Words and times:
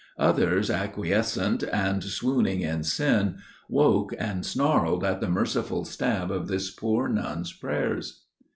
Others, 0.17 0.71
acquiescent 0.71 1.61
and 1.61 2.03
swooning 2.03 2.61
in 2.61 2.83
sin, 2.83 3.37
woke 3.69 4.15
and 4.17 4.43
snarled 4.43 5.03
at 5.03 5.21
the 5.21 5.29
merciful 5.29 5.85
stab 5.85 6.31
of 6.31 6.47
this 6.47 6.71
poor 6.71 7.07
nun's 7.07 7.53
prayers." 7.53 8.23